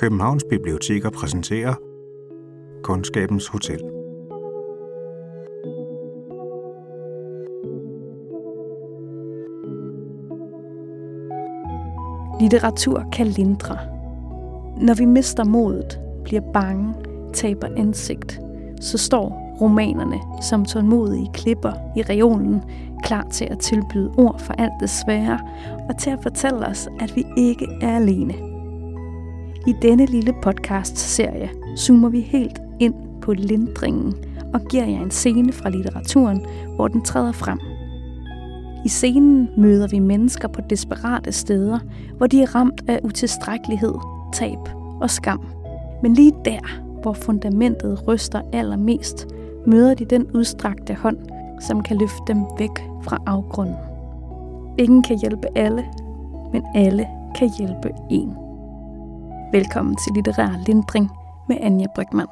Københavns 0.00 0.44
Biblioteker 0.50 1.10
præsenterer 1.10 1.74
Kundskabens 2.82 3.46
Hotel. 3.46 3.80
Litteratur 12.40 13.04
kan 13.12 13.26
lindre. 13.26 13.78
Når 14.80 14.94
vi 14.94 15.04
mister 15.04 15.44
modet, 15.44 16.00
bliver 16.24 16.42
bange, 16.52 16.94
taber 17.32 17.68
ansigt, 17.76 18.40
så 18.80 18.98
står 18.98 19.56
romanerne 19.60 20.20
som 20.42 20.64
tålmodige 20.64 21.30
klipper 21.34 21.72
i 21.96 22.02
reolen, 22.02 22.62
klar 23.04 23.26
til 23.32 23.44
at 23.44 23.58
tilbyde 23.58 24.12
ord 24.18 24.38
for 24.38 24.52
alt 24.52 24.72
det 24.80 24.90
svære, 24.90 25.40
og 25.88 25.98
til 25.98 26.10
at 26.10 26.18
fortælle 26.22 26.66
os, 26.66 26.88
at 27.00 27.16
vi 27.16 27.24
ikke 27.36 27.66
er 27.82 27.96
alene. 27.96 28.49
I 29.66 29.74
denne 29.82 30.06
lille 30.06 30.34
podcast-serie 30.42 31.50
zoomer 31.78 32.08
vi 32.08 32.20
helt 32.20 32.60
ind 32.78 32.94
på 33.22 33.32
lindringen 33.32 34.14
og 34.54 34.60
giver 34.60 34.84
jer 34.84 35.02
en 35.02 35.10
scene 35.10 35.52
fra 35.52 35.68
litteraturen, 35.68 36.46
hvor 36.76 36.88
den 36.88 37.02
træder 37.02 37.32
frem. 37.32 37.58
I 38.84 38.88
scenen 38.88 39.48
møder 39.56 39.88
vi 39.88 39.98
mennesker 39.98 40.48
på 40.48 40.60
desperate 40.70 41.32
steder, 41.32 41.78
hvor 42.16 42.26
de 42.26 42.42
er 42.42 42.54
ramt 42.54 42.82
af 42.88 43.00
utilstrækkelighed, 43.02 43.94
tab 44.32 44.58
og 45.00 45.10
skam. 45.10 45.46
Men 46.02 46.14
lige 46.14 46.32
der, 46.44 46.80
hvor 47.02 47.12
fundamentet 47.12 48.08
ryster 48.08 48.40
allermest, 48.52 49.26
møder 49.66 49.94
de 49.94 50.04
den 50.04 50.26
udstrakte 50.34 50.94
hånd, 50.94 51.18
som 51.60 51.82
kan 51.82 51.96
løfte 51.96 52.22
dem 52.26 52.44
væk 52.58 52.84
fra 53.02 53.18
afgrunden. 53.26 53.76
Ingen 54.78 55.02
kan 55.02 55.18
hjælpe 55.18 55.46
alle, 55.54 55.84
men 56.52 56.62
alle 56.74 57.06
kan 57.34 57.50
hjælpe 57.58 57.90
en. 58.10 58.49
Velkommen 59.52 59.96
til 59.96 60.12
Litterær 60.14 60.64
Lindring 60.66 61.10
med 61.48 61.56
Anja 61.60 61.86
Brygman. 61.94 62.26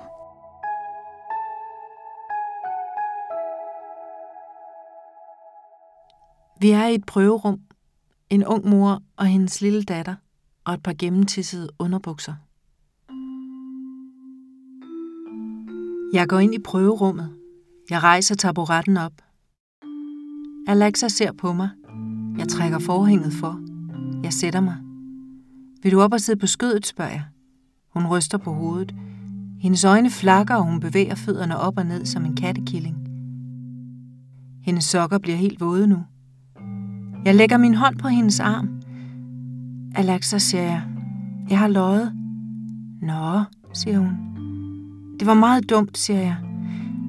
Vi 6.60 6.70
er 6.70 6.86
i 6.86 6.94
et 6.94 7.06
prøverum. 7.06 7.60
En 8.30 8.46
ung 8.46 8.68
mor 8.68 9.02
og 9.16 9.26
hendes 9.26 9.60
lille 9.60 9.82
datter 9.82 10.14
og 10.64 10.74
et 10.74 10.82
par 10.82 10.94
gennemtissede 10.98 11.68
underbukser. 11.78 12.34
Jeg 16.12 16.28
går 16.28 16.38
ind 16.38 16.54
i 16.54 16.58
prøverummet. 16.58 17.34
Jeg 17.90 18.02
rejser 18.02 18.34
taburetten 18.34 18.96
op. 18.96 19.12
Alexa 20.68 21.08
ser 21.08 21.32
på 21.32 21.52
mig. 21.52 21.70
Jeg 22.38 22.48
trækker 22.48 22.78
forhænget 22.78 23.32
for. 23.32 23.60
Jeg 24.22 24.32
sætter 24.32 24.60
mig. 24.60 24.87
Vil 25.82 25.92
du 25.92 26.00
op 26.00 26.12
og 26.12 26.20
sidde 26.20 26.40
på 26.40 26.46
skødet, 26.46 26.86
spørger 26.86 27.10
jeg. 27.10 27.22
Hun 27.94 28.06
ryster 28.06 28.38
på 28.38 28.52
hovedet. 28.52 28.94
Hendes 29.60 29.84
øjne 29.84 30.10
flakker, 30.10 30.54
og 30.54 30.64
hun 30.64 30.80
bevæger 30.80 31.14
fødderne 31.14 31.58
op 31.58 31.78
og 31.78 31.86
ned 31.86 32.06
som 32.06 32.24
en 32.24 32.36
kattekilling. 32.36 32.96
Hendes 34.62 34.84
sokker 34.84 35.18
bliver 35.18 35.36
helt 35.36 35.60
våde 35.60 35.86
nu. 35.86 36.02
Jeg 37.24 37.34
lægger 37.34 37.56
min 37.56 37.74
hånd 37.74 37.98
på 37.98 38.08
hendes 38.08 38.40
arm. 38.40 38.68
Alexa, 39.94 40.38
siger 40.38 40.62
jeg. 40.62 40.82
Jeg 41.50 41.58
har 41.58 41.68
løjet. 41.68 42.12
Nå, 43.02 43.42
siger 43.72 43.98
hun. 43.98 44.12
Det 45.18 45.26
var 45.26 45.34
meget 45.34 45.70
dumt, 45.70 45.98
siger 45.98 46.20
jeg. 46.20 46.36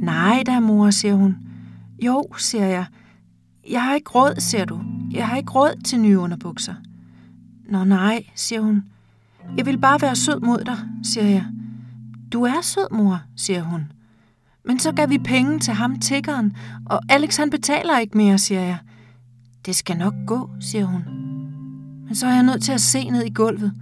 Nej 0.02 0.44
da, 0.46 0.60
mor, 0.60 0.90
siger 0.90 1.16
hun. 1.16 1.36
Jo, 2.06 2.26
siger 2.38 2.66
jeg. 2.66 2.86
Jeg 3.70 3.84
har 3.84 3.96
ikke 3.96 4.10
råd, 4.10 4.40
siger 4.40 4.66
du. 4.66 4.80
Jeg 5.12 5.28
har 5.28 5.38
ikke 5.38 5.52
råd 5.52 5.82
til 5.84 6.00
nye 6.00 6.20
underbukser. 6.20 6.74
Nå 7.70 7.84
nej, 7.84 8.24
siger 8.36 8.62
hun. 8.62 8.84
Jeg 9.58 9.66
vil 9.66 9.78
bare 9.78 10.02
være 10.02 10.16
sød 10.16 10.40
mod 10.40 10.64
dig, 10.64 10.78
siger 11.04 11.26
jeg. 11.26 11.46
Du 12.34 12.44
er 12.44 12.62
sød, 12.62 12.88
mor, 12.92 13.22
siger 13.36 13.62
hun. 13.62 13.92
Men 14.66 14.80
så 14.80 14.92
gav 14.92 15.10
vi 15.10 15.18
penge 15.18 15.60
til 15.60 15.74
ham 15.74 16.00
tiggeren, 16.00 16.56
og 16.86 17.00
Alex 17.10 17.38
han 17.38 17.50
betaler 17.50 18.00
ikke 18.00 18.18
mere, 18.18 18.38
siger 18.38 18.62
jeg. 18.62 18.78
Det 19.66 19.76
skal 19.76 19.98
nok 19.98 20.14
gå, 20.28 20.50
siger 20.60 20.86
hun. 20.86 21.04
Men 22.06 22.16
så 22.16 22.28
er 22.28 22.34
jeg 22.34 22.44
nødt 22.44 22.64
til 22.64 22.72
at 22.72 22.82
se 22.82 23.10
ned 23.10 23.26
i 23.26 23.30
gulvet. 23.30 23.74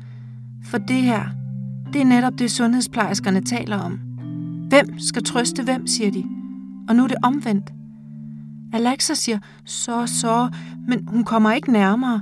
For 0.64 0.78
det 0.78 1.02
her, 1.02 1.26
det 1.94 2.02
er 2.02 2.06
netop 2.06 2.34
det 2.40 2.52
sundhedsplejerskerne 2.52 3.42
taler 3.42 3.78
om. 3.78 3.94
Hvem 4.70 5.00
skal 5.00 5.24
trøste 5.24 5.64
hvem, 5.64 5.88
siger 5.88 6.12
de. 6.12 6.26
Og 6.90 6.96
nu 6.96 7.04
er 7.04 7.08
det 7.08 7.18
omvendt. 7.24 7.74
Alexa 8.74 9.14
siger, 9.14 9.40
så, 9.66 10.08
så, 10.08 10.50
men 10.88 11.08
hun 11.08 11.24
kommer 11.24 11.52
ikke 11.52 11.72
nærmere. 11.72 12.22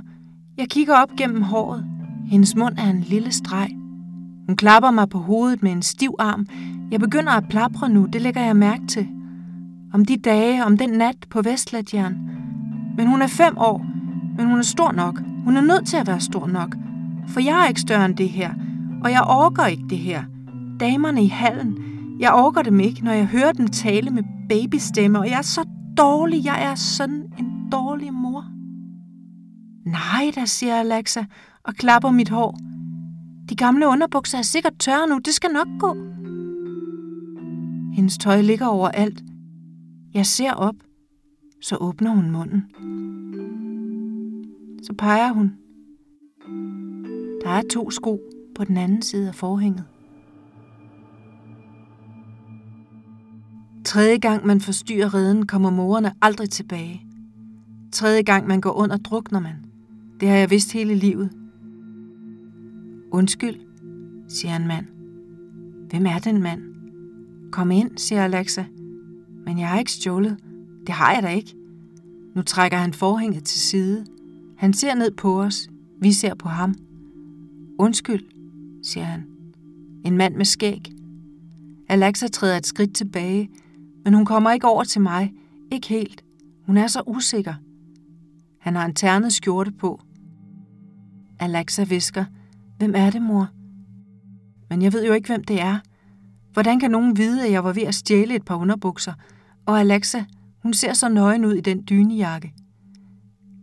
Jeg 0.58 0.68
kigger 0.68 0.94
op 0.94 1.10
gennem 1.18 1.42
håret. 1.42 1.84
Hendes 2.26 2.56
mund 2.56 2.78
er 2.78 2.90
en 2.90 3.00
lille 3.00 3.32
streg. 3.32 3.68
Hun 4.46 4.56
klapper 4.56 4.90
mig 4.90 5.08
på 5.08 5.18
hovedet 5.18 5.62
med 5.62 5.72
en 5.72 5.82
stiv 5.82 6.14
arm. 6.18 6.46
Jeg 6.90 7.00
begynder 7.00 7.32
at 7.32 7.48
plapre 7.48 7.88
nu, 7.88 8.06
det 8.12 8.22
lægger 8.22 8.40
jeg 8.40 8.56
mærke 8.56 8.86
til. 8.86 9.08
Om 9.92 10.04
de 10.04 10.16
dage, 10.16 10.64
om 10.64 10.78
den 10.78 10.90
nat 10.90 11.16
på 11.30 11.42
Vestlatjern. 11.42 12.16
Men 12.96 13.06
hun 13.06 13.22
er 13.22 13.26
fem 13.26 13.58
år, 13.58 13.86
men 14.36 14.46
hun 14.46 14.58
er 14.58 14.62
stor 14.62 14.92
nok. 14.92 15.22
Hun 15.44 15.56
er 15.56 15.60
nødt 15.60 15.86
til 15.86 15.96
at 15.96 16.06
være 16.06 16.20
stor 16.20 16.46
nok. 16.46 16.76
For 17.28 17.40
jeg 17.40 17.64
er 17.64 17.68
ikke 17.68 17.80
større 17.80 18.04
end 18.04 18.16
det 18.16 18.28
her, 18.28 18.50
og 19.04 19.10
jeg 19.10 19.22
orker 19.28 19.66
ikke 19.66 19.86
det 19.90 19.98
her. 19.98 20.22
Damerne 20.80 21.24
i 21.24 21.28
hallen, 21.28 21.78
jeg 22.20 22.32
orker 22.32 22.62
dem 22.62 22.80
ikke, 22.80 23.04
når 23.04 23.12
jeg 23.12 23.26
hører 23.26 23.52
dem 23.52 23.68
tale 23.68 24.10
med 24.10 24.22
babystemme, 24.48 25.18
og 25.18 25.26
jeg 25.26 25.38
er 25.38 25.42
så 25.42 25.64
dårlig, 25.96 26.44
jeg 26.44 26.64
er 26.64 26.74
sådan 26.74 27.24
en 27.38 27.70
dårlig 27.72 28.14
mor. 28.14 28.55
Nej 29.86 30.32
da, 30.34 30.44
siger 30.44 30.76
Alexa 30.76 31.24
og 31.62 31.74
klapper 31.74 32.10
mit 32.10 32.28
hår. 32.28 32.58
De 33.48 33.56
gamle 33.56 33.86
underbukser 33.86 34.38
er 34.38 34.42
sikkert 34.42 34.78
tørre 34.78 35.08
nu, 35.08 35.18
det 35.18 35.34
skal 35.34 35.50
nok 35.50 35.68
gå. 35.78 35.96
Hendes 37.94 38.18
tøj 38.18 38.40
ligger 38.40 38.66
overalt. 38.66 39.22
Jeg 40.14 40.26
ser 40.26 40.52
op, 40.52 40.74
så 41.62 41.76
åbner 41.76 42.10
hun 42.10 42.30
munden. 42.30 42.64
Så 44.82 44.92
peger 44.98 45.32
hun. 45.32 45.52
Der 47.44 47.50
er 47.50 47.62
to 47.72 47.90
sko 47.90 48.20
på 48.56 48.64
den 48.64 48.76
anden 48.76 49.02
side 49.02 49.28
af 49.28 49.34
forhænget. 49.34 49.84
Tredje 53.84 54.18
gang 54.18 54.46
man 54.46 54.60
forstyrrer 54.60 55.14
redden, 55.14 55.46
kommer 55.46 55.70
morerne 55.70 56.12
aldrig 56.22 56.50
tilbage. 56.50 57.02
Tredje 57.92 58.22
gang 58.22 58.46
man 58.46 58.60
går 58.60 58.72
under, 58.72 58.96
drukner 58.96 59.40
man. 59.40 59.65
Det 60.20 60.28
har 60.28 60.36
jeg 60.36 60.50
vidst 60.50 60.72
hele 60.72 60.94
livet. 60.94 61.30
Undskyld, 63.10 63.56
siger 64.28 64.56
en 64.56 64.66
mand. 64.66 64.86
Hvem 65.90 66.06
er 66.06 66.18
den 66.18 66.42
mand? 66.42 66.62
Kom 67.52 67.70
ind, 67.70 67.90
siger 67.96 68.24
Alexa. 68.24 68.64
Men 69.44 69.58
jeg 69.58 69.68
har 69.68 69.78
ikke 69.78 69.92
stjålet. 69.92 70.36
Det 70.86 70.94
har 70.94 71.14
jeg 71.14 71.22
da 71.22 71.28
ikke. 71.28 71.54
Nu 72.34 72.42
trækker 72.42 72.78
han 72.78 72.92
forhænget 72.92 73.44
til 73.44 73.60
side. 73.60 74.06
Han 74.56 74.72
ser 74.72 74.94
ned 74.94 75.10
på 75.10 75.42
os. 75.42 75.68
Vi 76.00 76.12
ser 76.12 76.34
på 76.34 76.48
ham. 76.48 76.74
Undskyld, 77.78 78.24
siger 78.82 79.04
han. 79.04 79.26
En 80.04 80.16
mand 80.16 80.34
med 80.34 80.44
skæg. 80.44 80.92
Alexa 81.88 82.28
træder 82.28 82.56
et 82.56 82.66
skridt 82.66 82.94
tilbage, 82.94 83.50
men 84.04 84.14
hun 84.14 84.24
kommer 84.24 84.52
ikke 84.52 84.66
over 84.66 84.84
til 84.84 85.00
mig. 85.00 85.34
Ikke 85.72 85.88
helt. 85.88 86.24
Hun 86.66 86.76
er 86.76 86.86
så 86.86 87.02
usikker. 87.06 87.54
Han 88.58 88.74
har 88.76 88.86
en 88.86 88.94
ternet 88.94 89.32
skjorte 89.32 89.72
på. 89.72 90.00
Alexa 91.38 91.84
visker, 91.84 92.24
hvem 92.78 92.92
er 92.96 93.10
det, 93.10 93.22
mor? 93.22 93.48
Men 94.70 94.82
jeg 94.82 94.92
ved 94.92 95.06
jo 95.06 95.12
ikke, 95.12 95.28
hvem 95.28 95.44
det 95.44 95.60
er. 95.60 95.78
Hvordan 96.52 96.80
kan 96.80 96.90
nogen 96.90 97.16
vide, 97.16 97.46
at 97.46 97.52
jeg 97.52 97.64
var 97.64 97.72
ved 97.72 97.82
at 97.82 97.94
stjæle 97.94 98.34
et 98.36 98.44
par 98.44 98.56
underbukser? 98.56 99.12
Og 99.66 99.80
Alexa, 99.80 100.24
hun 100.62 100.74
ser 100.74 100.92
så 100.92 101.08
nøgen 101.08 101.44
ud 101.44 101.52
i 101.52 101.60
den 101.60 101.84
dynejakke. 101.88 102.54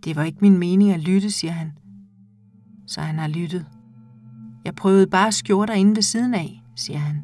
Det 0.04 0.16
var 0.16 0.24
ikke 0.24 0.38
min 0.42 0.58
mening 0.58 0.92
at 0.92 1.00
lytte, 1.00 1.32
siger 1.32 1.52
han. 1.52 1.72
Så 2.88 3.02
han 3.02 3.20
har 3.20 3.28
lyttet. 3.28 3.66
Jeg 4.66 4.76
prøvede 4.76 5.08
bare 5.08 5.32
skjorter 5.32 5.74
inde 5.74 5.96
ved 5.96 6.04
siden 6.04 6.34
af, 6.34 6.64
siger 6.76 7.00
han. 7.00 7.24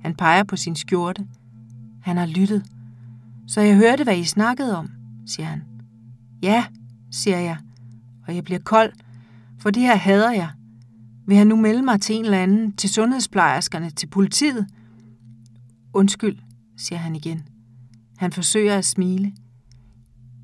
Han 0.00 0.14
peger 0.14 0.44
på 0.44 0.56
sin 0.56 0.76
skjorte. 0.76 1.26
Han 2.02 2.16
har 2.16 2.26
lyttet. 2.26 2.64
Så 3.46 3.60
jeg 3.60 3.76
hørte, 3.76 4.04
hvad 4.04 4.16
I 4.16 4.24
snakkede 4.24 4.76
om, 4.76 4.90
siger 5.26 5.46
han. 5.46 5.62
Ja, 6.42 6.64
siger 7.10 7.38
jeg, 7.38 7.56
og 8.26 8.34
jeg 8.34 8.44
bliver 8.44 8.60
kold, 8.60 8.92
for 9.58 9.70
det 9.70 9.82
her 9.82 9.96
hader 9.96 10.32
jeg. 10.32 10.50
Vil 11.26 11.36
han 11.36 11.46
nu 11.46 11.56
melde 11.56 11.82
mig 11.82 12.00
til 12.00 12.16
en 12.16 12.24
eller 12.24 12.38
anden, 12.38 12.72
til 12.72 12.90
sundhedsplejerskerne, 12.90 13.90
til 13.90 14.06
politiet? 14.06 14.66
Undskyld, 15.92 16.38
siger 16.76 16.98
han 16.98 17.16
igen. 17.16 17.42
Han 18.16 18.32
forsøger 18.32 18.78
at 18.78 18.84
smile. 18.84 19.32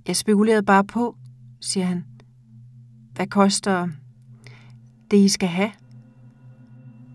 Jeg 0.09 0.17
spekulerede 0.17 0.63
bare 0.63 0.85
på, 0.85 1.17
siger 1.61 1.87
han. 1.87 2.05
Hvad 3.15 3.27
koster 3.27 3.89
det, 5.11 5.17
I 5.17 5.29
skal 5.29 5.49
have? 5.49 5.71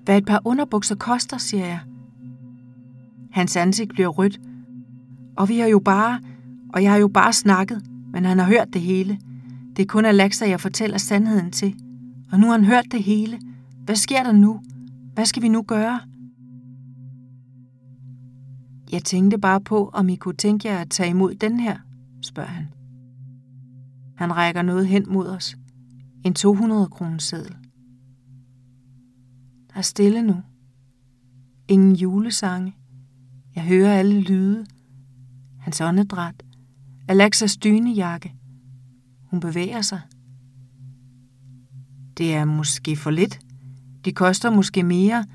Hvad 0.06 0.18
et 0.18 0.26
par 0.26 0.42
underbukser 0.46 0.96
koster, 0.96 1.38
siger 1.38 1.66
jeg. 1.66 1.80
Hans 3.32 3.56
ansigt 3.56 3.94
bliver 3.94 4.08
rødt. 4.08 4.40
Og 5.38 5.50
vi 5.50 5.60
har 5.60 5.68
jo 5.68 5.80
bare, 5.80 6.22
og 6.74 6.84
jeg 6.84 6.92
har 6.92 6.98
jo 6.98 7.08
bare 7.08 7.34
snakket, 7.34 7.86
men 8.14 8.26
han 8.26 8.40
har 8.40 8.46
hørt 8.46 8.74
det 8.74 8.82
hele. 8.82 9.20
Det 9.76 9.84
er 9.84 9.88
kun 9.88 10.06
Alexa, 10.06 10.50
jeg 10.50 10.62
fortæller 10.62 10.98
sandheden 10.98 11.52
til. 11.52 11.76
Og 12.32 12.40
nu 12.40 12.46
har 12.46 12.52
han 12.52 12.66
hørt 12.66 12.86
det 12.92 13.04
hele. 13.04 13.40
Hvad 13.86 13.96
sker 13.96 14.24
der 14.24 14.32
nu? 14.32 14.62
Hvad 15.14 15.26
skal 15.26 15.42
vi 15.42 15.48
nu 15.48 15.62
gøre? 15.62 16.00
Jeg 18.92 19.04
tænkte 19.04 19.38
bare 19.38 19.62
på, 19.62 19.90
om 19.94 20.10
I 20.10 20.16
kunne 20.16 20.36
tænke 20.36 20.68
jer 20.68 20.78
at 20.78 20.90
tage 20.90 21.10
imod 21.10 21.36
den 21.36 21.60
her, 21.60 21.78
spørger 22.22 22.50
han. 22.50 22.68
Han 24.16 24.36
rækker 24.36 24.62
noget 24.62 24.88
hen 24.88 25.06
mod 25.08 25.28
os. 25.28 25.58
En 26.24 26.34
200 26.34 26.88
kroner 26.88 27.18
seddel. 27.18 27.56
Der 29.70 29.78
er 29.78 29.82
stille 29.82 30.22
nu. 30.22 30.36
Ingen 31.68 31.96
julesange. 31.96 32.76
Jeg 33.56 33.64
hører 33.64 33.94
alle 33.94 34.22
lyde. 34.22 34.66
Hans 35.60 35.82
åndedræt. 35.82 36.44
Alexas 37.08 37.58
dynejakke. 37.58 38.34
Hun 39.30 39.40
bevæger 39.40 39.82
sig. 39.82 40.02
Det 42.20 42.34
er 42.36 42.46
måske 42.46 42.96
for 42.96 43.12
lidt. 43.12 43.40
De 44.06 44.14
koster 44.14 44.50
måske 44.50 44.84
mere. 44.84 45.26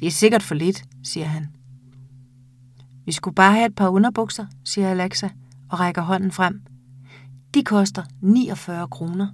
Det 0.00 0.06
er 0.06 0.10
sikkert 0.10 0.42
for 0.42 0.54
lidt, 0.54 0.84
siger 1.02 1.26
han. 1.26 1.46
Vi 3.04 3.12
skulle 3.12 3.34
bare 3.34 3.52
have 3.52 3.66
et 3.66 3.74
par 3.74 3.88
underbukser, 3.88 4.46
siger 4.64 4.90
Alexa 4.90 5.28
og 5.70 5.80
rækker 5.80 6.02
hånden 6.02 6.32
frem. 6.32 6.62
De 7.54 7.64
koster 7.64 8.02
49 8.20 8.88
kroner. 8.88 9.26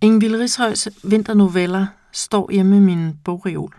Ingvild 0.00 0.36
Rishøjs 0.36 0.88
vinternoveller 1.04 1.86
står 2.12 2.50
hjemme 2.52 2.76
i 2.76 2.80
min 2.80 3.18
bogreol, 3.24 3.74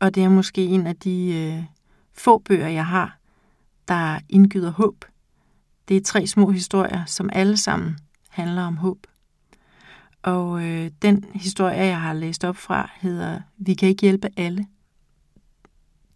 og 0.00 0.14
det 0.14 0.24
er 0.24 0.28
måske 0.28 0.64
en 0.64 0.86
af 0.86 0.96
de 0.96 1.34
øh, 1.34 1.64
få 2.12 2.38
bøger, 2.38 2.68
jeg 2.68 2.86
har, 2.86 3.18
der 3.88 4.18
indgyder 4.28 4.70
håb. 4.70 5.04
Det 5.88 5.96
er 5.96 6.00
tre 6.00 6.26
små 6.26 6.50
historier, 6.50 7.04
som 7.04 7.30
alle 7.32 7.56
sammen 7.56 7.98
handler 8.28 8.62
om 8.62 8.76
håb. 8.76 9.06
Og 10.22 10.64
øh, 10.64 10.90
den 11.02 11.24
historie, 11.34 11.76
jeg 11.76 12.00
har 12.00 12.12
læst 12.12 12.44
op 12.44 12.56
fra, 12.56 12.90
hedder 12.96 13.40
Vi 13.56 13.74
kan 13.74 13.88
ikke 13.88 14.02
hjælpe 14.02 14.28
alle. 14.36 14.66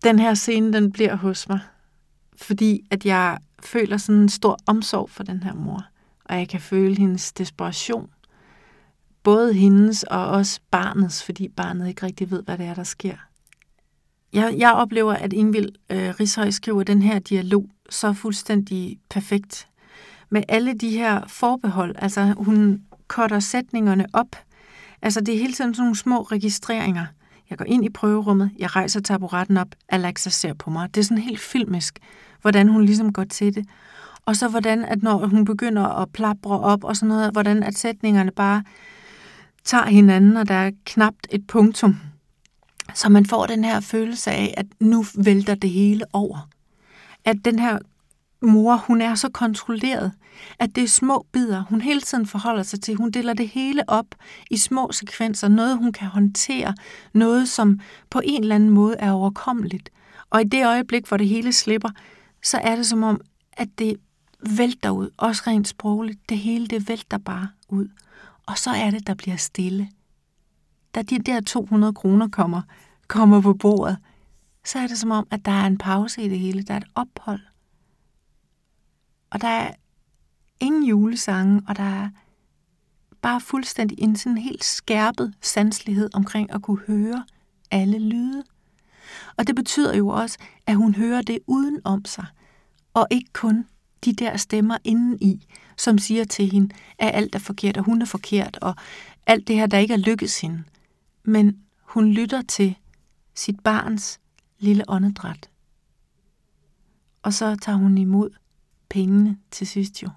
Den 0.05 0.19
her 0.19 0.35
scene, 0.35 0.73
den 0.73 0.93
bliver 0.93 1.15
hos 1.15 1.49
mig, 1.49 1.61
fordi 2.37 2.87
at 2.91 3.07
jeg 3.07 3.39
føler 3.63 3.97
sådan 3.97 4.23
en 4.23 4.29
stor 4.29 4.59
omsorg 4.67 5.11
for 5.11 5.23
den 5.23 5.43
her 5.43 5.55
mor, 5.55 5.85
og 6.25 6.39
jeg 6.39 6.49
kan 6.49 6.61
føle 6.61 6.97
hendes 6.97 7.33
desperation. 7.33 8.11
Både 9.23 9.55
hendes 9.55 10.03
og 10.03 10.27
også 10.27 10.61
barnets, 10.71 11.25
fordi 11.25 11.49
barnet 11.49 11.89
ikke 11.89 12.07
rigtig 12.07 12.31
ved, 12.31 12.43
hvad 12.43 12.59
det 12.59 12.67
er, 12.67 12.75
der 12.75 12.85
sker. 12.85 13.28
Jeg, 14.33 14.55
jeg 14.59 14.73
oplever, 14.73 15.13
at 15.13 15.33
Ingvild 15.33 15.69
øh, 15.91 16.15
Rishøj 16.21 16.51
skriver 16.51 16.83
den 16.83 17.03
her 17.03 17.19
dialog 17.19 17.71
så 17.91 18.13
fuldstændig 18.13 18.99
perfekt. 19.11 19.69
Med 20.31 20.43
alle 20.49 20.75
de 20.75 20.91
her 20.91 21.27
forbehold. 21.27 21.95
Altså, 21.99 22.35
hun 22.37 22.83
cutter 23.09 23.41
sætningerne 23.41 24.07
op. 24.13 24.37
Altså, 25.03 25.21
det 25.21 25.35
er 25.35 25.39
hele 25.39 25.53
tiden 25.53 25.75
sådan 25.75 25.85
nogle 25.85 25.97
små 25.97 26.23
registreringer. 26.23 27.07
Jeg 27.51 27.59
går 27.59 27.65
ind 27.65 27.85
i 27.85 27.89
prøverummet, 27.89 28.51
jeg 28.59 28.77
rejser 28.77 29.01
taburetten 29.01 29.57
op, 29.57 29.69
Alexa 29.89 30.31
ser 30.31 30.55
på 30.55 30.71
mig. 30.71 30.95
Det 30.95 31.01
er 31.01 31.05
sådan 31.05 31.23
helt 31.23 31.41
filmisk, 31.41 31.99
hvordan 32.43 32.69
hun 32.69 32.85
ligesom 32.85 33.13
går 33.13 33.25
til 33.25 33.55
det. 33.55 33.67
Og 34.25 34.37
så 34.37 34.49
hvordan, 34.49 34.85
at 34.85 35.03
når 35.03 35.27
hun 35.27 35.45
begynder 35.45 35.83
at 35.85 36.09
plapre 36.13 36.61
op 36.61 36.85
og 36.85 36.97
sådan 36.97 37.09
noget, 37.09 37.33
hvordan 37.33 37.63
at 37.63 37.79
sætningerne 37.79 38.31
bare 38.31 38.63
tager 39.65 39.87
hinanden, 39.87 40.37
og 40.37 40.49
der 40.49 40.55
er 40.55 40.71
knapt 40.85 41.27
et 41.31 41.47
punktum. 41.47 41.97
Så 42.95 43.09
man 43.09 43.27
får 43.27 43.47
den 43.47 43.65
her 43.65 43.81
følelse 43.81 44.31
af, 44.31 44.55
at 44.57 44.67
nu 44.81 45.05
vælter 45.15 45.55
det 45.55 45.71
hele 45.71 46.05
over. 46.13 46.49
At 47.25 47.37
den 47.45 47.59
her 47.59 47.79
mor, 48.43 48.77
hun 48.77 49.01
er 49.01 49.15
så 49.15 49.29
kontrolleret, 49.29 50.13
at 50.59 50.75
det 50.75 50.85
er 50.85 50.89
små 50.89 51.27
bidder, 51.33 51.65
hun 51.69 51.81
hele 51.81 52.01
tiden 52.01 52.27
forholder 52.27 52.63
sig 52.63 52.81
til. 52.81 52.95
Hun 52.95 53.11
deler 53.11 53.35
det 53.35 53.49
hele 53.49 53.89
op 53.89 54.07
i 54.51 54.57
små 54.57 54.93
sekvenser, 54.93 55.49
noget 55.49 55.79
hun 55.79 55.93
kan 55.93 56.09
håndtere, 56.09 56.75
noget 57.13 57.49
som 57.49 57.81
på 58.11 58.21
en 58.25 58.43
eller 58.43 58.55
anden 58.55 58.71
måde 58.71 58.97
er 58.99 59.11
overkommeligt. 59.11 59.91
Og 60.31 60.41
i 60.41 60.45
det 60.45 60.67
øjeblik, 60.67 61.07
hvor 61.07 61.17
det 61.17 61.29
hele 61.29 61.53
slipper, 61.53 61.91
så 62.45 62.59
er 62.59 62.77
det 62.77 62.87
som 62.87 63.03
om, 63.03 63.21
at 63.53 63.69
det 63.79 63.97
vælter 64.41 64.91
ud, 64.91 65.11
også 65.17 65.43
rent 65.47 65.69
sprogligt. 65.69 66.29
Det 66.29 66.39
hele, 66.39 66.67
det 66.67 66.89
vælter 66.89 67.19
bare 67.19 67.49
ud. 67.69 67.89
Og 68.47 68.59
så 68.59 68.71
er 68.71 68.91
det, 68.91 69.07
der 69.07 69.15
bliver 69.15 69.37
stille. 69.37 69.89
Da 70.95 71.03
de 71.03 71.19
der 71.19 71.41
200 71.41 71.93
kroner 71.93 72.29
kommer, 72.29 72.63
kommer 73.09 73.41
på 73.41 73.55
bordet, 73.55 73.99
så 74.65 74.79
er 74.79 74.87
det 74.87 74.99
som 74.99 75.11
om, 75.11 75.27
at 75.31 75.45
der 75.45 75.53
er 75.53 75.67
en 75.67 75.79
pause 75.79 76.23
i 76.23 76.29
det 76.29 76.39
hele. 76.39 76.63
Der 76.63 76.75
er 76.75 76.79
et 76.79 76.91
ophold. 76.95 77.41
Og 79.31 79.41
der 79.41 79.49
er 79.49 79.75
ingen 80.61 80.85
julesange, 80.85 81.63
og 81.69 81.77
der 81.77 81.83
er 81.83 82.09
bare 83.23 83.41
fuldstændig 83.41 83.99
en 84.01 84.17
sådan 84.17 84.39
helt 84.39 84.65
skærpet 84.65 85.35
sanslighed 85.41 86.11
omkring 86.15 86.53
at 86.53 86.63
kunne 86.63 86.81
høre 86.87 87.25
alle 87.71 87.99
lyde. 87.99 88.45
Og 89.37 89.47
det 89.47 89.55
betyder 89.55 89.97
jo 89.97 90.09
også, 90.09 90.39
at 90.67 90.77
hun 90.77 90.95
hører 90.95 91.23
det 91.23 91.39
uden 91.47 91.81
om 91.85 92.05
sig, 92.05 92.27
og 92.95 93.07
ikke 93.11 93.31
kun 93.33 93.67
de 94.05 94.13
der 94.13 94.37
stemmer 94.37 94.79
indeni, 94.85 95.47
som 95.77 95.99
siger 95.99 96.25
til 96.25 96.51
hende, 96.51 96.75
at 96.99 97.15
alt 97.15 97.35
er 97.35 97.39
forkert, 97.39 97.77
og 97.77 97.85
hun 97.85 98.03
er 98.03 98.07
forkert, 98.07 98.59
og 98.63 98.75
alt 99.27 99.49
det 99.49 99.57
her, 99.57 99.67
der 99.67 99.79
ikke 99.79 99.95
er 99.95 99.99
lykkedes 99.99 100.41
hende. 100.41 100.65
Men 101.29 101.59
hun 101.83 102.13
lytter 102.13 102.43
til 102.43 102.77
sit 103.35 103.61
barns 103.61 104.21
lille 104.59 104.85
åndedræt. 104.89 105.51
Og 107.23 107.33
så 107.33 107.57
tager 107.57 107.79
hun 107.79 107.99
imod 107.99 108.31
pengene 108.89 109.39
til 109.51 109.67
sidst 109.67 110.03
jo. 110.03 110.09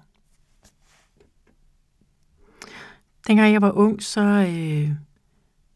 Dengang 3.26 3.52
jeg 3.52 3.62
var 3.62 3.70
ung, 3.70 4.02
så 4.02 4.20
øh, 4.20 4.90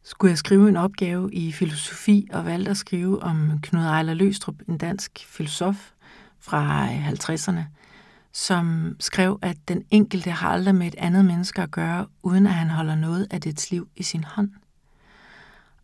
skulle 0.03 0.31
jeg 0.31 0.39
skrive 0.39 0.69
en 0.69 0.77
opgave 0.77 1.33
i 1.33 1.53
filosofi 1.53 2.29
og 2.33 2.45
valgte 2.45 2.71
at 2.71 2.77
skrive 2.77 3.23
om 3.23 3.59
Knud 3.63 3.85
Ejler 3.85 4.15
Løstrup, 4.15 4.57
en 4.69 4.79
dansk 4.79 5.27
filosof 5.27 5.93
fra 6.39 6.85
øh, 6.85 7.09
50'erne, 7.09 7.63
som 8.33 8.97
skrev, 9.01 9.39
at 9.43 9.57
den 9.69 9.85
enkelte 9.91 10.31
har 10.31 10.51
aldrig 10.51 10.75
med 10.75 10.87
et 10.87 10.95
andet 10.99 11.25
menneske 11.25 11.63
at 11.63 11.71
gøre, 11.71 12.07
uden 12.23 12.47
at 12.47 12.55
han 12.55 12.71
holder 12.71 12.95
noget 12.95 13.27
af 13.31 13.41
dets 13.41 13.71
liv 13.71 13.89
i 13.97 14.03
sin 14.03 14.25
hånd. 14.25 14.51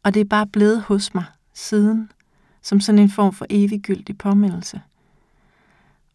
Og 0.03 0.15
det 0.15 0.21
er 0.21 0.25
bare 0.25 0.47
blevet 0.47 0.83
hos 0.83 1.15
mig 1.15 1.25
siden, 1.55 2.11
som 2.63 2.81
sådan 2.81 2.99
en 2.99 3.11
form 3.11 3.33
for 3.33 3.47
eviggyldig 3.51 4.19
påmindelse. 4.19 4.83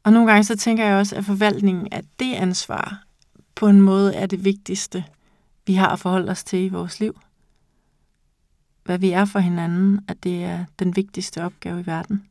Og 0.04 0.13
nogle 0.13 0.31
gange 0.31 0.44
så 0.44 0.57
tænker 0.57 0.86
jeg 0.86 0.98
også, 0.98 1.16
at 1.16 1.25
forvaltningen 1.25 1.88
af 1.91 2.03
det 2.20 2.34
ansvar 2.34 3.03
på 3.56 3.67
en 3.67 3.82
måde 3.82 4.15
er 4.15 4.25
det 4.25 4.46
vigtigste, 4.46 5.06
vi 5.65 5.74
har 5.74 5.88
at 5.88 6.00
forholde 6.00 6.32
os 6.32 6.44
til 6.44 6.60
i 6.60 6.70
vores 6.70 7.00
liv. 7.00 7.20
Hvad 8.84 9.00
vi 9.00 9.12
er 9.12 9.25
for 9.25 9.39
hinanden, 9.39 10.00
at 10.08 10.24
det 10.24 10.44
er 10.44 10.65
den 10.79 10.96
vigtigste 10.96 11.44
opgave 11.44 11.79
i 11.79 11.86
verden. 11.86 12.24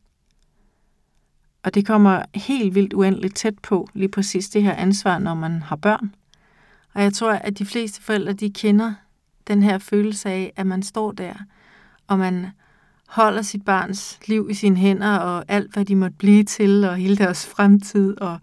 Og 1.62 1.74
det 1.74 1.86
kommer 1.86 2.22
helt 2.34 2.74
vildt 2.74 2.92
uendeligt 2.92 3.36
tæt 3.36 3.58
på 3.58 3.88
lige 3.94 4.08
præcis 4.08 4.48
det 4.48 4.62
her 4.62 4.74
ansvar, 4.74 5.18
når 5.18 5.34
man 5.34 5.62
har 5.62 5.76
børn. 5.76 6.14
Og 6.94 7.02
jeg 7.02 7.12
tror, 7.12 7.32
at 7.32 7.58
de 7.58 7.66
fleste 7.66 8.02
forældre, 8.02 8.32
de 8.32 8.50
kender 8.50 8.94
den 9.48 9.62
her 9.62 9.78
følelse 9.78 10.30
af, 10.30 10.52
at 10.56 10.66
man 10.66 10.82
står 10.82 11.12
der, 11.12 11.34
og 12.06 12.18
man 12.18 12.46
holder 13.08 13.42
sit 13.42 13.64
barns 13.64 14.18
liv 14.26 14.48
i 14.50 14.54
sine 14.54 14.76
hænder, 14.76 15.16
og 15.16 15.44
alt, 15.48 15.72
hvad 15.72 15.84
de 15.84 15.96
måtte 15.96 16.16
blive 16.16 16.44
til, 16.44 16.84
og 16.84 16.96
hele 16.96 17.16
deres 17.16 17.46
fremtid, 17.46 18.20
og 18.20 18.40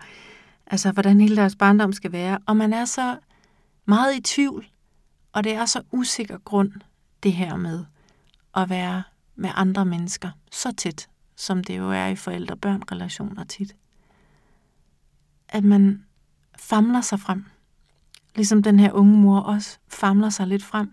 altså, 0.68 0.92
hvordan 0.92 1.22
hele 1.22 1.36
deres 1.36 1.56
barndom 1.56 1.94
skal 1.94 2.12
være. 2.12 2.38
Og 2.46 2.58
man 2.58 2.74
er 2.74 2.86
så 2.86 3.18
meget 3.86 4.16
i 4.16 4.22
tvivl, 4.22 4.68
og 5.34 5.44
det 5.44 5.54
er 5.54 5.66
så 5.66 5.82
usikker 5.92 6.38
grund, 6.38 6.72
det 7.24 7.34
her 7.34 7.56
med 7.56 7.86
at 8.56 8.70
være 8.70 9.04
med 9.36 9.50
andre 9.54 9.86
mennesker 9.86 10.30
så 10.52 10.72
tæt, 10.72 11.08
som 11.36 11.64
det 11.64 11.78
jo 11.78 11.92
er 11.92 12.08
i 12.08 12.16
forældre-børn-relationer 12.16 13.44
tit. 13.44 13.76
At 15.50 15.64
man 15.64 16.06
famler 16.58 17.02
sig 17.02 17.20
frem. 17.20 17.46
Ligesom 18.36 18.64
den 18.64 18.80
her 18.80 18.92
unge 18.92 19.18
mor 19.18 19.40
også 19.40 19.78
famler 19.90 20.30
sig 20.30 20.48
lidt 20.48 20.64
frem. 20.64 20.92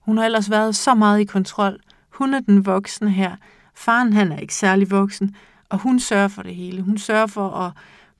Hun 0.00 0.18
har 0.18 0.24
ellers 0.24 0.50
været 0.50 0.76
så 0.76 0.94
meget 0.94 1.20
i 1.20 1.24
kontrol. 1.24 1.80
Hun 2.12 2.34
er 2.34 2.40
den 2.40 2.66
voksne 2.66 3.10
her. 3.10 3.36
Faren 3.74 4.12
han 4.12 4.32
er 4.32 4.38
ikke 4.38 4.54
særlig 4.54 4.90
voksen, 4.90 5.36
og 5.68 5.78
hun 5.78 6.00
sørger 6.00 6.28
for 6.28 6.42
det 6.42 6.54
hele. 6.54 6.82
Hun 6.82 6.98
sørger 6.98 7.26
for 7.26 7.48
at 7.50 7.72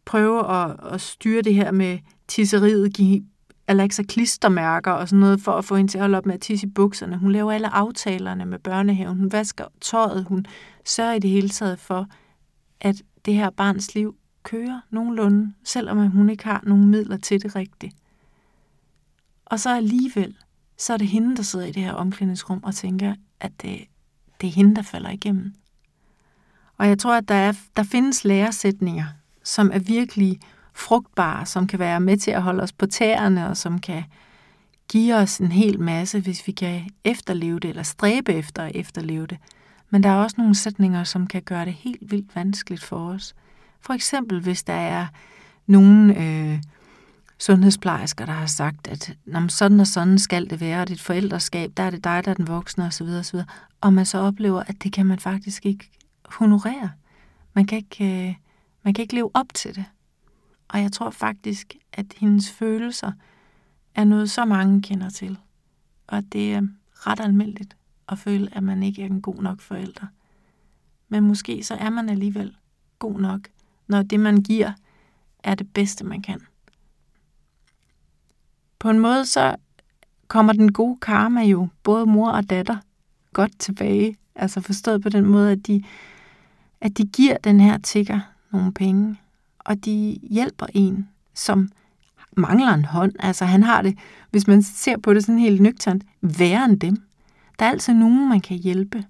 prøve 0.04 0.50
at, 0.50 0.76
at 0.92 1.00
styre 1.00 1.42
det 1.42 1.54
her 1.54 1.70
med 1.70 1.98
tisseriet, 2.28 2.94
give 2.94 3.22
Alexa 3.68 4.02
klistermærker 4.02 4.90
og 4.90 5.08
sådan 5.08 5.20
noget, 5.20 5.40
for 5.40 5.52
at 5.52 5.64
få 5.64 5.76
hende 5.76 5.90
til 5.90 5.98
at 5.98 6.02
holde 6.02 6.18
op 6.18 6.26
med 6.26 6.34
at 6.34 6.40
tisse 6.40 6.66
i 6.66 6.70
bukserne. 6.70 7.18
Hun 7.18 7.32
laver 7.32 7.52
alle 7.52 7.68
aftalerne 7.68 8.44
med 8.44 8.58
børnehaven. 8.58 9.18
Hun 9.18 9.32
vasker 9.32 9.64
tøjet. 9.80 10.24
Hun 10.24 10.46
sørger 10.84 11.12
i 11.12 11.18
det 11.18 11.30
hele 11.30 11.48
taget 11.48 11.78
for, 11.78 12.06
at 12.80 12.96
det 13.24 13.34
her 13.34 13.50
barns 13.50 13.94
liv 13.94 14.16
kører 14.42 14.80
nogenlunde, 14.90 15.52
selvom 15.64 16.10
hun 16.10 16.30
ikke 16.30 16.44
har 16.44 16.62
nogen 16.66 16.88
midler 16.88 17.16
til 17.16 17.42
det 17.42 17.56
rigtigt. 17.56 17.94
Og 19.50 19.60
så 19.60 19.76
alligevel, 19.76 20.36
så 20.76 20.92
er 20.92 20.96
det 20.96 21.08
hende, 21.08 21.36
der 21.36 21.42
sidder 21.42 21.66
i 21.66 21.72
det 21.72 21.82
her 21.82 21.92
omklædningsrum 21.92 22.60
og 22.62 22.74
tænker, 22.74 23.14
at 23.40 23.52
det, 23.62 23.84
det 24.40 24.46
er 24.46 24.52
hende, 24.52 24.76
der 24.76 24.82
falder 24.82 25.10
igennem. 25.10 25.54
Og 26.78 26.88
jeg 26.88 26.98
tror, 26.98 27.16
at 27.16 27.28
der, 27.28 27.34
er, 27.34 27.52
der 27.76 27.82
findes 27.82 28.24
læresætninger, 28.24 29.04
som 29.44 29.70
er 29.74 29.78
virkelig 29.78 30.40
frugtbare, 30.74 31.46
som 31.46 31.66
kan 31.66 31.78
være 31.78 32.00
med 32.00 32.16
til 32.16 32.30
at 32.30 32.42
holde 32.42 32.62
os 32.62 32.72
på 32.72 32.86
tæerne, 32.86 33.48
og 33.48 33.56
som 33.56 33.78
kan 33.78 34.04
give 34.88 35.14
os 35.14 35.38
en 35.38 35.52
hel 35.52 35.80
masse, 35.80 36.20
hvis 36.20 36.46
vi 36.46 36.52
kan 36.52 36.90
efterleve 37.04 37.60
det, 37.60 37.68
eller 37.68 37.82
stræbe 37.82 38.32
efter 38.32 38.62
at 38.62 38.76
efterleve 38.76 39.26
det. 39.26 39.38
Men 39.90 40.02
der 40.02 40.08
er 40.08 40.14
også 40.14 40.36
nogle 40.38 40.54
sætninger, 40.54 41.04
som 41.04 41.26
kan 41.26 41.42
gøre 41.42 41.64
det 41.64 41.74
helt 41.74 42.10
vildt 42.10 42.36
vanskeligt 42.36 42.84
for 42.84 43.08
os. 43.08 43.34
For 43.80 43.92
eksempel, 43.92 44.40
hvis 44.40 44.62
der 44.62 44.72
er 44.72 45.06
nogle 45.66 46.22
øh, 46.22 46.62
sundhedsplejersker, 47.38 48.26
der 48.26 48.32
har 48.32 48.46
sagt, 48.46 48.86
at 48.86 49.16
når 49.24 49.48
sådan 49.48 49.80
og 49.80 49.86
sådan 49.86 50.18
skal 50.18 50.50
det 50.50 50.60
være, 50.60 50.82
og 50.82 50.88
dit 50.88 51.00
forældreskab, 51.00 51.72
der 51.76 51.82
er 51.82 51.90
det 51.90 52.04
dig, 52.04 52.24
der 52.24 52.30
er 52.30 52.34
den 52.34 52.48
voksne 52.48 52.84
osv. 52.84 53.06
osv. 53.06 53.38
Og 53.80 53.92
man 53.92 54.06
så 54.06 54.18
oplever, 54.18 54.62
at 54.62 54.82
det 54.82 54.92
kan 54.92 55.06
man 55.06 55.18
faktisk 55.18 55.66
ikke 55.66 55.90
honorere. 56.24 56.90
Man 57.52 57.66
kan 57.66 57.78
ikke, 57.78 58.28
øh, 58.28 58.34
man 58.82 58.94
kan 58.94 59.02
ikke 59.02 59.14
leve 59.14 59.30
op 59.34 59.54
til 59.54 59.74
det. 59.74 59.84
Og 60.68 60.82
jeg 60.82 60.92
tror 60.92 61.10
faktisk, 61.10 61.76
at 61.92 62.06
hendes 62.16 62.50
følelser 62.50 63.12
er 63.94 64.04
noget, 64.04 64.30
så 64.30 64.44
mange 64.44 64.82
kender 64.82 65.10
til. 65.10 65.38
Og 66.06 66.22
det 66.32 66.54
er 66.54 66.62
ret 66.92 67.20
almindeligt 67.20 67.76
at 68.08 68.18
føle, 68.18 68.56
at 68.56 68.62
man 68.62 68.82
ikke 68.82 69.02
er 69.02 69.06
en 69.06 69.22
god 69.22 69.42
nok 69.42 69.60
forælder. 69.60 70.06
Men 71.08 71.24
måske 71.24 71.64
så 71.64 71.74
er 71.74 71.90
man 71.90 72.08
alligevel 72.08 72.56
god 72.98 73.20
nok, 73.20 73.40
når 73.86 74.02
det, 74.02 74.20
man 74.20 74.42
giver, 74.42 74.72
er 75.38 75.54
det 75.54 75.72
bedste, 75.74 76.04
man 76.04 76.22
kan. 76.22 76.40
På 78.78 78.90
en 78.90 78.98
måde 78.98 79.26
så 79.26 79.56
kommer 80.28 80.52
den 80.52 80.72
gode 80.72 80.98
karma 81.02 81.42
jo 81.42 81.68
både 81.82 82.06
mor 82.06 82.30
og 82.30 82.50
datter 82.50 82.76
godt 83.32 83.58
tilbage. 83.58 84.16
Altså 84.34 84.60
forstået 84.60 85.02
på 85.02 85.08
den 85.08 85.24
måde, 85.24 85.52
at 85.52 85.66
de, 85.66 85.82
at 86.80 86.98
de 86.98 87.04
giver 87.04 87.36
den 87.36 87.60
her 87.60 87.78
tigger 87.78 88.20
nogle 88.52 88.72
penge, 88.72 89.16
og 89.58 89.84
de 89.84 90.18
hjælper 90.22 90.66
en, 90.74 91.08
som 91.34 91.70
mangler 92.36 92.74
en 92.74 92.84
hånd. 92.84 93.12
Altså 93.18 93.44
han 93.44 93.62
har 93.62 93.82
det, 93.82 93.98
hvis 94.30 94.46
man 94.46 94.62
ser 94.62 94.96
på 94.98 95.14
det 95.14 95.24
sådan 95.24 95.38
helt 95.38 95.60
nøgternt, 95.60 96.04
værre 96.20 96.64
end 96.64 96.80
dem. 96.80 96.96
Der 97.58 97.64
er 97.64 97.70
altid 97.70 97.94
nogen, 97.94 98.28
man 98.28 98.40
kan 98.40 98.58
hjælpe. 98.58 99.04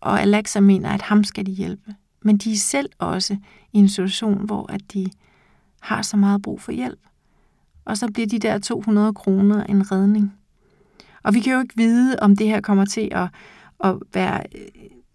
Og 0.00 0.20
Alexa 0.20 0.60
mener, 0.60 0.90
at 0.90 1.02
ham 1.02 1.24
skal 1.24 1.46
de 1.46 1.52
hjælpe. 1.52 1.94
Men 2.22 2.36
de 2.36 2.52
er 2.52 2.56
selv 2.56 2.90
også 2.98 3.36
i 3.72 3.78
en 3.78 3.88
situation, 3.88 4.46
hvor 4.46 4.72
at 4.72 4.92
de 4.92 5.06
har 5.80 6.02
så 6.02 6.16
meget 6.16 6.42
brug 6.42 6.60
for 6.60 6.72
hjælp. 6.72 7.00
Og 7.84 7.98
så 7.98 8.08
bliver 8.12 8.26
de 8.26 8.38
der 8.38 8.58
200 8.58 9.14
kroner 9.14 9.64
en 9.64 9.92
redning. 9.92 10.32
Og 11.22 11.34
vi 11.34 11.40
kan 11.40 11.52
jo 11.52 11.60
ikke 11.60 11.76
vide, 11.76 12.16
om 12.20 12.36
det 12.36 12.46
her 12.46 12.60
kommer 12.60 12.84
til 12.84 13.08
at, 13.12 13.28
at 13.84 13.94
være 14.14 14.42
øh, 14.54 14.60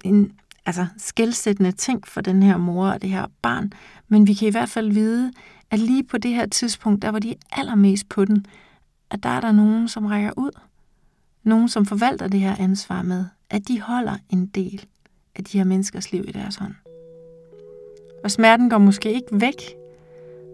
en 0.03 0.31
altså, 0.65 0.85
skældsættende 0.97 1.71
ting 1.71 2.07
for 2.07 2.21
den 2.21 2.43
her 2.43 2.57
mor 2.57 2.87
og 2.87 3.01
det 3.01 3.09
her 3.09 3.25
barn. 3.41 3.73
Men 4.07 4.27
vi 4.27 4.33
kan 4.33 4.47
i 4.47 4.51
hvert 4.51 4.69
fald 4.69 4.91
vide, 4.91 5.31
at 5.71 5.79
lige 5.79 6.03
på 6.03 6.17
det 6.17 6.31
her 6.31 6.45
tidspunkt, 6.45 7.01
der 7.01 7.09
var 7.09 7.19
de 7.19 7.35
allermest 7.51 8.09
på 8.09 8.25
den, 8.25 8.45
at 9.09 9.23
der 9.23 9.29
er 9.29 9.39
der 9.39 9.51
nogen, 9.51 9.87
som 9.87 10.05
rækker 10.05 10.31
ud. 10.37 10.51
Nogen, 11.43 11.69
som 11.69 11.85
forvalter 11.85 12.27
det 12.27 12.39
her 12.39 12.55
ansvar 12.59 13.01
med, 13.01 13.25
at 13.49 13.67
de 13.67 13.81
holder 13.81 14.17
en 14.29 14.45
del 14.45 14.85
af 15.35 15.43
de 15.43 15.57
her 15.57 15.65
menneskers 15.65 16.11
liv 16.11 16.25
i 16.27 16.31
deres 16.31 16.55
hånd. 16.55 16.73
Og 18.23 18.31
smerten 18.31 18.69
går 18.69 18.77
måske 18.77 19.13
ikke 19.13 19.27
væk, 19.31 19.75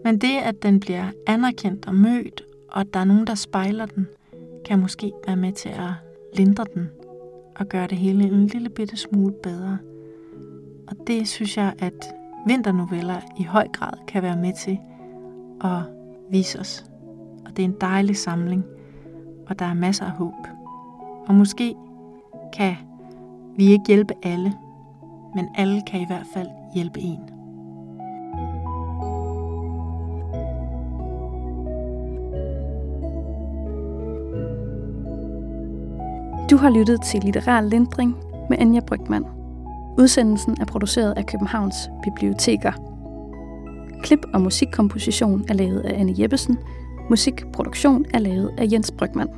men 0.04 0.18
det, 0.18 0.38
at 0.38 0.62
den 0.62 0.80
bliver 0.80 1.06
anerkendt 1.26 1.86
og 1.86 1.94
mødt, 1.94 2.42
og 2.70 2.80
at 2.80 2.94
der 2.94 3.00
er 3.00 3.04
nogen, 3.04 3.26
der 3.26 3.34
spejler 3.34 3.86
den, 3.86 4.06
kan 4.64 4.78
måske 4.78 5.12
være 5.26 5.36
med 5.36 5.52
til 5.52 5.68
at 5.68 5.92
lindre 6.36 6.64
den 6.74 6.88
og 7.56 7.66
gøre 7.66 7.86
det 7.86 7.98
hele 7.98 8.24
en 8.24 8.46
lille 8.46 8.68
bitte 8.68 8.96
smule 8.96 9.34
bedre. 9.42 9.78
Og 10.86 10.96
det 11.06 11.28
synes 11.28 11.56
jeg, 11.56 11.74
at 11.78 12.14
vinternoveller 12.46 13.20
i 13.40 13.42
høj 13.42 13.68
grad 13.68 13.92
kan 14.08 14.22
være 14.22 14.36
med 14.36 14.52
til 14.64 14.78
at 15.64 15.80
vise 16.30 16.60
os. 16.60 16.84
Og 17.44 17.56
det 17.56 17.62
er 17.62 17.68
en 17.68 17.76
dejlig 17.80 18.16
samling, 18.16 18.64
og 19.46 19.58
der 19.58 19.64
er 19.64 19.74
masser 19.74 20.04
af 20.04 20.12
håb. 20.12 20.46
Og 21.26 21.34
måske 21.34 21.74
kan 22.52 22.76
vi 23.56 23.64
ikke 23.64 23.84
hjælpe 23.86 24.14
alle, 24.22 24.52
men 25.34 25.48
alle 25.54 25.82
kan 25.86 26.00
i 26.00 26.06
hvert 26.06 26.26
fald 26.34 26.48
hjælpe 26.74 27.00
en. 27.00 27.33
Du 36.50 36.56
har 36.56 36.70
lyttet 36.70 37.02
til 37.02 37.20
Litterær 37.24 37.60
Lindring 37.60 38.16
med 38.50 38.58
Anja 38.60 38.80
Brygman. 38.80 39.24
Udsendelsen 39.98 40.56
er 40.60 40.64
produceret 40.64 41.14
af 41.16 41.26
Københavns 41.26 41.90
Biblioteker. 42.02 42.72
Klip 44.02 44.18
og 44.34 44.40
musikkomposition 44.40 45.44
er 45.48 45.54
lavet 45.54 45.80
af 45.80 46.00
Anne 46.00 46.14
Jeppesen. 46.18 46.58
Musikproduktion 47.10 48.04
er 48.14 48.18
lavet 48.18 48.50
af 48.58 48.68
Jens 48.72 48.90
Brygman. 48.90 49.28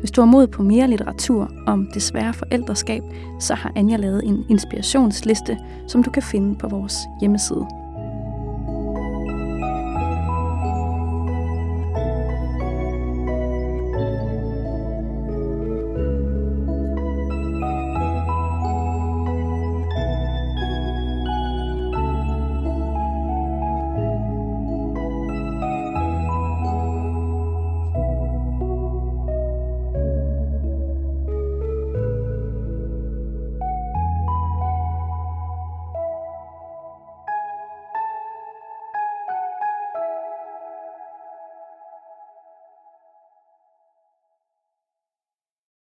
Hvis 0.00 0.10
du 0.10 0.20
har 0.20 0.26
mod 0.26 0.46
på 0.46 0.62
mere 0.62 0.88
litteratur 0.88 1.50
om 1.66 1.88
det 1.94 2.02
svære 2.02 2.32
forældreskab, 2.32 3.02
så 3.40 3.54
har 3.54 3.72
Anja 3.76 3.96
lavet 3.96 4.22
en 4.24 4.44
inspirationsliste, 4.48 5.58
som 5.88 6.02
du 6.02 6.10
kan 6.10 6.22
finde 6.22 6.54
på 6.54 6.68
vores 6.68 6.98
hjemmeside. 7.20 7.66